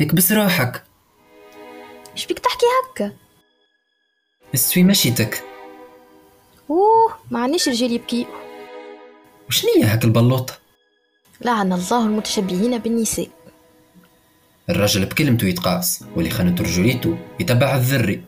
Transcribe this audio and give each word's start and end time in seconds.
اكبس 0.00 0.32
روحك. 0.32 0.82
إيش 2.12 2.26
بيك 2.26 2.38
تحكي 2.38 2.66
هكا؟ 2.92 3.12
استوي 4.54 4.82
مشيتك. 4.82 5.44
أوه 6.70 7.14
ما 7.30 7.40
عنيش 7.40 7.68
رجال 7.68 7.92
يبكي 7.92 8.26
وشنية 9.48 9.92
هاك 9.92 10.04
البلوطة 10.04 10.58
لعن 11.40 11.72
الله 11.72 12.06
المتشبهين 12.06 12.78
بالنساء. 12.78 13.28
الراجل 14.70 15.06
بكلمته 15.06 15.46
يتقاس 15.46 16.04
واللي 16.16 16.30
خانت 16.30 16.60
رجوليته 16.60 17.18
يتبع 17.40 17.76
الذري. 17.76 18.24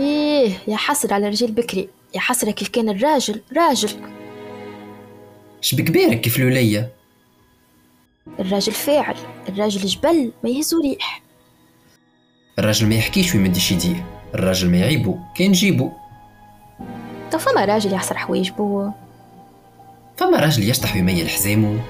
إيه 0.00 0.52
يا 0.68 0.76
حسر 0.76 1.14
على 1.14 1.28
رجال 1.28 1.52
بكري. 1.52 1.88
يا 2.14 2.20
حسرة 2.20 2.50
كيف 2.50 2.68
كان 2.68 2.88
الراجل؟ 2.88 3.40
راجل. 3.56 3.90
شبك 5.60 5.90
بيرك 5.90 6.20
كيف 6.20 6.38
لولية؟ 6.38 6.97
الراجل 8.40 8.72
فاعل 8.72 9.16
الراجل 9.48 9.86
جبل 9.86 10.32
ما 10.44 10.50
يهزو 10.50 10.80
ريح. 10.80 11.22
الراجل 12.58 12.88
ما 12.88 12.94
يحكيش 12.94 13.34
ويمدش 13.34 13.72
يديه 13.72 14.04
الراجل 14.34 14.70
ما 14.70 14.76
يعيبه 14.76 15.18
كان 15.34 15.52
جيبه 15.52 15.92
تو 17.30 17.38
فما 17.38 17.64
راجل 17.64 17.92
يحصر 17.92 18.18
حوايج 18.18 18.50
بو 18.50 18.90
فما 20.16 20.40
راجل 20.40 20.70
يشطح 20.70 20.94
ويميل 20.94 21.28
حزامه 21.28 21.80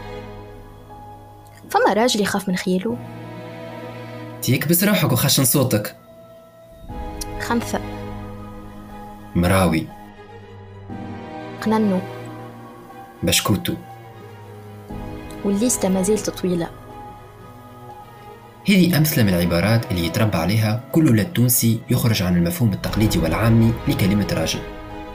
فما 1.71 1.93
راجل 1.93 2.21
يخاف 2.21 2.49
من 2.49 2.57
خياله. 2.57 2.99
تيكبس 4.43 4.85
روحك 4.85 5.13
وخشن 5.13 5.45
صوتك 5.45 5.97
خنثة 7.41 7.81
مراوي. 9.35 9.87
قننو. 11.63 12.01
بشكوتو 13.23 13.75
والليستة 15.49 15.89
ما 15.89 16.03
زالت 16.03 16.31
طويلة. 16.31 16.69
هذه 18.69 18.99
أمثلة 18.99 19.25
من 19.25 19.35
العبارات 19.35 19.91
اللي 19.91 20.07
يتربى 20.07 20.37
عليها 20.37 20.85
كل 20.93 21.09
ولد 21.09 21.27
تونسي 21.27 21.81
يخرج 21.91 22.23
عن 22.23 22.37
المفهوم 22.37 22.73
التقليدي 22.73 23.19
والعامي 23.19 23.73
لكلمة 23.89 24.27
راجل. 24.33 24.59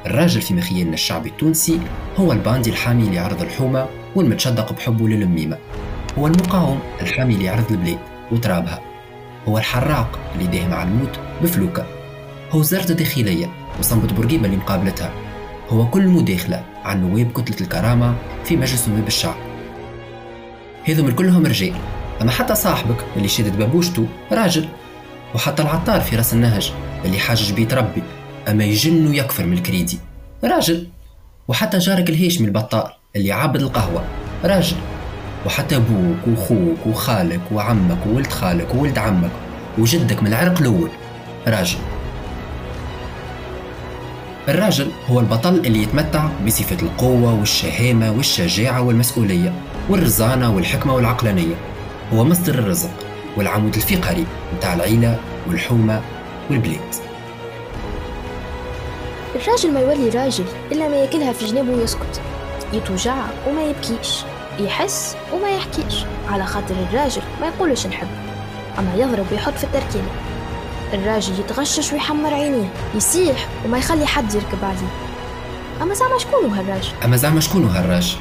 الراجل 0.05 0.41
في 0.41 0.53
مخيلنا 0.53 0.93
الشعبي 0.93 1.29
التونسي 1.29 1.79
هو 2.17 2.31
الباندي 2.31 2.69
الحامي 2.69 3.09
لعرض 3.09 3.41
الحومة 3.41 3.87
والمتشدق 4.15 4.73
بحبه 4.73 5.07
للميمة. 5.07 5.57
هو 6.19 6.27
المقاوم 6.27 6.79
الحامي 7.01 7.35
لعرض 7.35 7.71
البلاد 7.71 7.99
وترابها. 8.31 8.81
هو 9.47 9.57
الحراق 9.57 10.19
اللي 10.35 10.47
داهم 10.47 10.73
على 10.73 10.89
الموت 10.89 11.19
بفلوكة. 11.43 11.85
هو 12.51 12.59
وزارة 12.59 12.91
الداخلية 12.91 13.49
وصنبة 13.79 14.13
بورقيبة 14.13 14.45
اللي 14.45 14.57
مقابلتها. 14.57 15.11
هو 15.69 15.89
كل 15.89 16.07
مداخلة 16.07 16.63
عن 16.83 17.01
نواب 17.01 17.31
كتلة 17.31 17.61
الكرامة 17.61 18.15
في 18.43 18.57
مجلس 18.57 18.87
نواب 18.87 19.07
الشعب. 19.07 19.52
هذم 20.87 21.11
كلهم 21.11 21.45
رجال. 21.45 21.73
أما 22.21 22.31
حتى 22.31 22.55
صاحبك 22.55 23.05
اللي 23.15 23.27
شدد 23.27 23.57
بابوشته 23.57 24.07
راجل 24.31 24.69
وحتى 25.35 25.63
العطار 25.63 26.01
في 26.01 26.15
رأس 26.15 26.33
النهج 26.33 26.73
اللي 27.05 27.19
حاجج 27.19 27.53
بيت 27.53 27.73
ربي 27.73 28.03
أما 28.49 28.63
يجن 28.63 29.07
ويكفر 29.07 29.45
من 29.45 29.53
الكريدي. 29.53 29.99
راجل. 30.43 30.87
وحتى 31.47 31.77
جارك 31.77 32.09
الهيشمي 32.09 32.47
البطال 32.47 32.91
اللي 33.15 33.31
عابد 33.31 33.61
القهوة. 33.61 34.03
راجل. 34.45 34.77
وحتى 35.45 35.75
أبوك 35.75 36.27
وخوك 36.27 36.87
وخالك 36.87 37.41
وعمك 37.51 37.97
وولد 38.07 38.27
خالك 38.27 38.75
وولد 38.75 38.97
عمك 38.97 39.31
وجدك 39.77 40.23
من 40.23 40.27
العرق 40.27 40.59
الأول. 40.59 40.89
راجل. 41.47 41.77
الراجل 44.47 44.91
هو 45.09 45.19
البطل 45.19 45.55
اللي 45.55 45.83
يتمتع 45.83 46.29
بصفة 46.45 46.77
القوة 46.81 47.33
والشهامة 47.33 48.11
والشجاعة 48.11 48.81
والمسؤولية. 48.81 49.53
والرزانة 49.89 50.55
والحكمة 50.55 50.95
والعقلانية. 50.95 51.55
هو 52.13 52.23
مصدر 52.23 52.53
الرزق 52.53 52.89
والعمود 53.37 53.75
الفقري 53.75 54.25
متاع 54.57 54.73
العيلة 54.73 55.19
والحومة 55.47 56.01
والبلاد. 56.49 56.95
الراجل 59.35 59.73
ما 59.73 59.79
يولي 59.79 60.09
راجل 60.09 60.45
إلا 60.71 60.87
ما 60.87 60.95
يأكلها 60.95 61.33
في 61.33 61.45
جنابه 61.45 61.71
ويسكت. 61.71 62.21
يتوجع 62.73 63.15
وما 63.47 63.63
يبكيش 63.63 64.23
يحس 64.59 65.15
وما 65.33 65.49
يحكيش. 65.49 66.05
على 66.29 66.45
خاطر 66.45 66.75
الراجل 66.89 67.21
ما 67.41 67.47
يقولش 67.47 67.87
نحب 67.87 68.07
أما 68.79 68.95
يضرب 68.95 69.25
ويحط 69.31 69.53
في 69.53 69.63
التركينة. 69.63 70.09
الراجل 70.93 71.39
يتغشش 71.39 71.93
ويحمر 71.93 72.33
عينيه 72.33 72.69
يسيح 72.95 73.47
وما 73.65 73.77
يخلي 73.77 74.05
حد 74.05 74.33
يركب 74.33 74.63
عليه. 74.63 74.91
أما 75.81 75.93
زعما 75.93 76.17
شكون 76.17 76.51
هالراجل 76.53 76.91
أما 77.05 77.17
زعما 77.17 77.39
شكون 77.39 77.65
هالراجل 77.65 78.17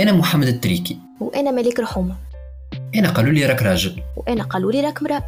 أنا 0.00 0.12
محمد 0.12 0.46
التريكي. 0.46 0.98
وأنا 1.20 1.50
ملك 1.50 1.80
رحومة. 1.80 2.16
أنا 2.94 3.10
قالوا 3.10 3.32
لي 3.32 3.46
راك 3.46 3.62
راجل. 3.62 4.02
وأنا 4.16 4.44
قالوا 4.44 4.72
لي 4.72 4.80
راك 4.80 5.02
مرأة. 5.02 5.24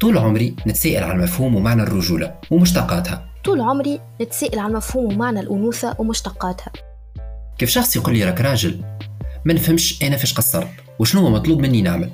طول 0.00 0.18
عمري 0.18 0.56
نتساءل 0.66 1.04
عن 1.04 1.22
مفهوم 1.22 1.54
ومعنى 1.54 1.82
الرجولة 1.82 2.34
ومشتقاتها. 2.50 3.28
طول 3.44 3.60
عمري 3.60 4.00
نتساءل 4.22 4.58
عن 4.58 4.72
مفهوم 4.72 5.12
ومعنى 5.12 5.40
الأنوثة 5.40 5.96
ومشتقاتها. 5.98 6.72
كيف 7.58 7.70
شخص 7.70 7.96
يقول 7.96 8.14
لي 8.14 8.24
راك 8.24 8.40
راجل؟ 8.40 8.80
ما 9.44 9.52
نفهمش 9.52 10.02
أنا 10.02 10.16
فاش 10.16 10.34
قصرت 10.34 10.68
وشنو 10.98 11.20
هو 11.20 11.30
مطلوب 11.30 11.60
مني 11.60 11.82
نعمل. 11.82 12.10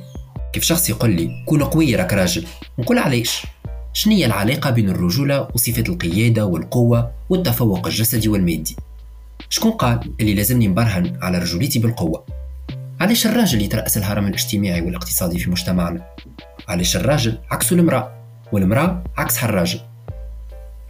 كيف 0.53 0.65
شخص 0.65 0.91
يقول 0.91 1.11
لي 1.11 1.45
كون 1.47 1.65
قوي 1.65 1.97
راك 1.97 2.13
راجل؟ 2.13 2.47
نقول 2.79 2.99
علاش؟ 2.99 3.47
شنية 3.93 4.27
العلاقة 4.27 4.71
بين 4.71 4.89
الرجولة 4.89 5.49
وصفة 5.55 5.85
القيادة 5.89 6.47
والقوة 6.47 7.11
والتفوق 7.31 7.87
الجسدي 7.87 8.29
والمادي؟ 8.29 8.77
شكون 9.51 9.71
قال 9.71 10.13
اللي 10.21 10.35
لازمني 10.35 10.69
نبرهن 10.69 11.19
على 11.23 11.39
رجوليتي 11.39 11.79
بالقوة؟ 11.79 12.25
علاش 13.01 13.27
الراجل 13.27 13.63
يترأس 13.63 13.97
الهرم 13.97 14.27
الاجتماعي 14.27 14.83
والاقتصادي 14.83 15.39
في 15.39 15.51
مجتمعنا؟ 15.51 16.07
علاش 16.69 16.97
الراجل 16.97 17.39
عكس 17.51 17.73
المرأة 17.73 18.13
والمرأة 18.53 19.05
عكسها 19.17 19.49
الراجل؟ 19.49 19.81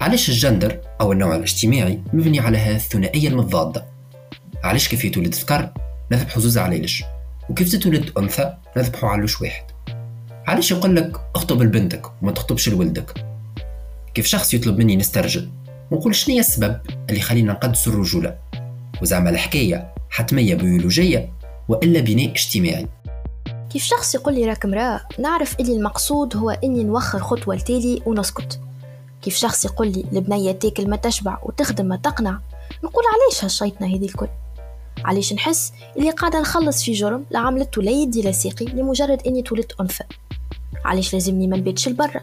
علاش 0.01 0.29
الجندر 0.29 0.79
أو 1.01 1.13
النوع 1.13 1.37
الاجتماعي 1.37 2.01
مبني 2.13 2.41
على 2.41 2.59
هذه 2.59 2.77
الثنائية 2.77 3.29
المتضادة؟ 3.29 3.85
علاش 4.65 4.89
كيف 4.89 5.05
يتولد 5.05 5.35
ذكر 5.35 5.71
نذبحوا 6.13 6.43
زوز 6.43 6.59
عليلش 6.59 7.05
وكيف 7.49 7.73
تتولد 7.73 8.11
أنثى 8.19 8.57
نذبحوا 8.77 9.09
علوش 9.09 9.41
واحد؟ 9.41 9.65
علاش 10.47 10.71
يقول 10.71 10.97
لك 10.97 11.21
اخطب 11.35 11.63
لبنتك 11.63 12.23
وما 12.23 12.33
تخطبش 12.33 12.69
لولدك 12.69 13.25
كيف 14.15 14.27
شخص 14.27 14.55
يطلب 14.55 14.79
مني 14.79 14.97
نسترجل؟ 14.97 15.51
ونقول 15.91 16.15
شنو 16.15 16.39
السبب 16.39 16.81
اللي 17.09 17.21
يخلينا 17.21 17.53
نقدس 17.53 17.89
الرجولة؟ 17.89 18.42
وزعما 19.03 19.31
الحكاية 19.31 19.95
حتمية 20.11 20.55
بيولوجية 20.55 21.33
وإلا 21.69 22.01
بناء 22.01 22.31
اجتماعي. 22.31 22.89
كيف 23.71 23.85
شخص 23.85 24.15
يقول 24.15 24.35
لي 24.35 24.45
راك 24.47 24.65
امرأة 24.65 25.01
نعرف 25.19 25.61
إلي 25.61 25.73
المقصود 25.73 26.37
هو 26.37 26.51
إني 26.51 26.85
نوخر 26.85 27.19
خطوة 27.19 27.55
لتالي 27.55 28.03
ونسكت. 28.07 28.61
كيف 29.23 29.37
شخص 29.37 29.65
يقول 29.65 29.93
لي 29.93 30.05
البنية 30.13 30.53
تاكل 30.53 30.89
ما 30.91 30.97
تشبع 30.97 31.39
وتخدم 31.43 31.87
ما 31.87 31.97
تقنع 31.97 32.39
نقول 32.85 33.05
علاش 33.15 33.45
هالشيطنة 33.45 33.87
هذه 33.97 34.05
الكل؟ 34.05 34.29
علاش 35.05 35.33
نحس 35.33 35.73
اللي 35.97 36.11
قاعدة 36.11 36.41
نخلص 36.41 36.83
في 36.85 36.93
جرم 36.93 37.25
لا 37.31 37.39
عملته 37.39 37.83
لا 37.83 37.91
يدي 37.91 38.23
لا 38.23 38.33
ساقي 38.33 38.65
لمجرد 38.65 39.23
إني 39.27 39.43
تولدت 39.43 39.81
أنثى؟ 39.81 40.05
علاش 40.85 41.15
لازمني 41.15 41.47
ما 41.47 41.57
نباتش 41.57 41.89
لبرا؟ 41.89 42.21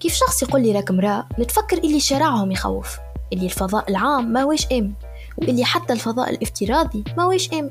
كيف 0.00 0.14
شخص 0.14 0.42
يقول 0.42 0.62
لي 0.62 0.72
راك 0.72 0.90
امرأة 0.90 1.26
نتفكر 1.38 1.78
اللي 1.78 2.00
شارعهم 2.00 2.52
يخوف 2.52 2.98
اللي 3.32 3.44
الفضاء 3.44 3.90
العام 3.90 4.32
ما 4.32 4.42
هوش 4.42 4.66
آمن. 4.72 4.92
وإللي 5.38 5.64
حتى 5.64 5.92
الفضاء 5.92 6.30
الافتراضي 6.30 7.04
ما 7.16 7.22
هوش 7.22 7.52
آمن 7.52 7.70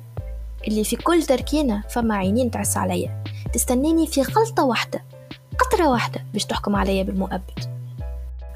إللي 0.67 0.83
في 0.83 0.95
كل 0.95 1.23
تركينة 1.23 1.83
فما 1.89 2.16
عينين 2.16 2.51
تعس 2.51 2.77
عليا. 2.77 3.23
تستناني 3.53 4.07
في 4.07 4.22
غلطة 4.22 4.63
واحدة 4.63 5.03
قطرة 5.59 5.89
واحدة 5.89 6.25
باش 6.33 6.45
تحكم 6.45 6.75
عليا 6.75 7.03
بالمؤبد. 7.03 7.59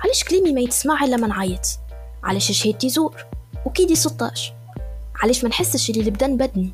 علاش 0.04 0.24
كلامي 0.24 0.54
ما 0.54 0.62
يتسمع 0.62 1.04
إلا 1.04 1.18
ما 1.18 1.28
نعيط 1.28 1.80
علاش 2.24 2.52
شهادتي 2.52 2.90
زور 2.90 3.26
وكيدي 3.66 3.96
16 3.96 4.54
علاش 5.24 5.44
ما 5.44 5.50
نحسش 5.50 5.90
إللي 5.90 6.02
البدن 6.02 6.38
بدني؟ 6.38 6.72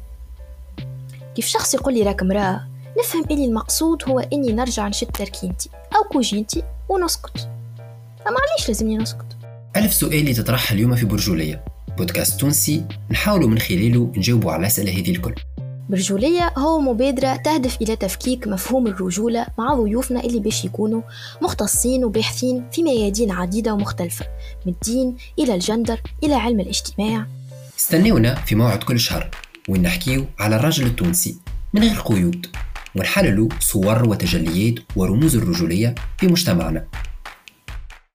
كيف 1.35 1.45
شخص 1.47 1.73
يقول 1.73 1.93
لي 1.93 2.03
راك 2.03 2.21
امرأة 2.21 2.67
نفهم 2.99 3.23
إلي 3.31 3.45
المقصود 3.45 4.03
هو 4.09 4.19
إني 4.19 4.53
نرجع 4.53 4.87
نشد 4.87 5.07
تركينتي 5.07 5.69
أو 5.95 6.09
كوجينتي 6.09 6.63
ونسكت. 6.89 7.49
أما 8.27 8.37
علاش 8.49 8.67
لازمني 8.67 8.97
نسكت؟ 8.97 9.25
ألف 9.75 9.93
سؤال 9.93 10.35
تطرح 10.35 10.71
اليوم 10.71 10.95
في 10.95 11.05
برجولية. 11.05 11.65
بودكاست 11.97 12.39
تونسي 12.39 12.83
نحاول 13.11 13.49
من 13.49 13.59
خلاله 13.59 14.11
نجاوبوا 14.17 14.51
على 14.51 14.59
الأسئلة 14.59 14.91
هذه 14.91 15.11
الكل. 15.11 15.35
برجولية 15.89 16.53
هو 16.57 16.79
مبادرة 16.79 17.35
تهدف 17.35 17.81
إلى 17.81 17.95
تفكيك 17.95 18.47
مفهوم 18.47 18.87
الرجولة 18.87 19.45
مع 19.57 19.73
ضيوفنا 19.73 20.19
اللي 20.23 20.39
باش 20.39 20.65
يكونوا 20.65 21.01
مختصين 21.41 22.05
وباحثين 22.05 22.63
في 22.71 22.83
ميادين 22.83 23.31
عديدة 23.31 23.73
ومختلفة 23.73 24.25
من 24.65 24.73
الدين 24.73 25.15
إلى 25.39 25.55
الجندر 25.55 26.01
إلى 26.23 26.33
علم 26.33 26.59
الاجتماع. 26.59 27.27
استنونا 27.79 28.35
في 28.35 28.55
موعد 28.55 28.83
كل 28.83 28.99
شهر 28.99 29.29
وين 29.69 29.81
نحكيو 29.81 30.25
على 30.39 30.55
الرجل 30.55 30.85
التونسي 30.85 31.37
من 31.73 31.81
غير 31.81 32.01
قيود 32.01 32.45
ونحللوا 32.95 33.49
صور 33.59 34.09
وتجليات 34.09 34.75
ورموز 34.95 35.35
الرجولية 35.35 35.95
في 36.17 36.27
مجتمعنا. 36.27 36.87